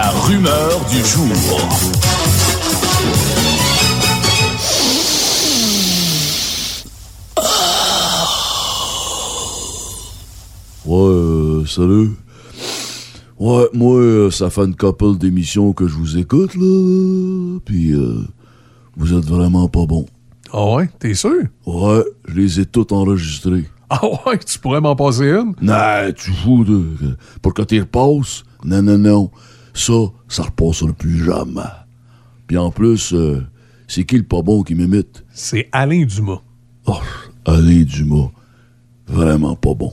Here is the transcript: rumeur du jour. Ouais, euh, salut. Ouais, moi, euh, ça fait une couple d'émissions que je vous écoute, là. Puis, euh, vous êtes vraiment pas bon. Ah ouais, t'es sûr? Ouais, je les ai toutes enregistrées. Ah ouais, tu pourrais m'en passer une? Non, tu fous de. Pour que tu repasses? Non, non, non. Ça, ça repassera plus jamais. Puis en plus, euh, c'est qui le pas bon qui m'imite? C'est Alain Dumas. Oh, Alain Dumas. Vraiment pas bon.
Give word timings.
rumeur 0.00 0.80
du 0.86 1.04
jour. 1.04 1.26
Ouais, 10.84 10.98
euh, 10.98 11.66
salut. 11.66 12.10
Ouais, 13.38 13.68
moi, 13.72 13.96
euh, 13.98 14.30
ça 14.30 14.50
fait 14.50 14.62
une 14.62 14.76
couple 14.76 15.16
d'émissions 15.18 15.72
que 15.72 15.86
je 15.86 15.94
vous 15.94 16.18
écoute, 16.18 16.54
là. 16.54 17.58
Puis, 17.64 17.92
euh, 17.92 18.24
vous 18.96 19.14
êtes 19.14 19.24
vraiment 19.24 19.68
pas 19.68 19.86
bon. 19.86 20.06
Ah 20.52 20.74
ouais, 20.74 20.90
t'es 20.98 21.14
sûr? 21.14 21.44
Ouais, 21.66 22.04
je 22.28 22.34
les 22.34 22.60
ai 22.60 22.66
toutes 22.66 22.92
enregistrées. 22.92 23.68
Ah 23.90 24.00
ouais, 24.26 24.38
tu 24.38 24.58
pourrais 24.58 24.80
m'en 24.80 24.96
passer 24.96 25.28
une? 25.28 25.54
Non, 25.60 26.12
tu 26.16 26.30
fous 26.32 26.64
de. 26.64 26.82
Pour 27.42 27.52
que 27.54 27.62
tu 27.62 27.80
repasses? 27.80 28.44
Non, 28.64 28.82
non, 28.82 28.98
non. 28.98 29.30
Ça, 29.74 29.92
ça 30.28 30.44
repassera 30.44 30.92
plus 30.92 31.24
jamais. 31.24 31.60
Puis 32.46 32.58
en 32.58 32.70
plus, 32.70 33.12
euh, 33.14 33.42
c'est 33.88 34.04
qui 34.04 34.16
le 34.16 34.24
pas 34.24 34.42
bon 34.42 34.62
qui 34.62 34.74
m'imite? 34.74 35.24
C'est 35.32 35.68
Alain 35.72 36.04
Dumas. 36.04 36.42
Oh, 36.86 37.00
Alain 37.44 37.82
Dumas. 37.82 38.30
Vraiment 39.06 39.56
pas 39.56 39.74
bon. 39.74 39.92